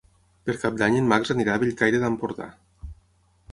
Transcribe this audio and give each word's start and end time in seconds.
Per 0.47 0.55
Cap 0.63 0.79
d'Any 0.79 0.97
en 1.01 1.11
Max 1.11 1.33
anirà 1.35 1.55
a 1.59 1.63
Bellcaire 1.65 2.01
d'Empordà. 2.07 2.51